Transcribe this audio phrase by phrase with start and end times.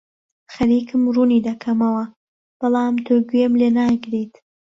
[0.53, 2.05] خەریکم ڕوونی دەکەمەوە،
[2.59, 4.33] بەڵام تۆ گوێم لێ ناگریت.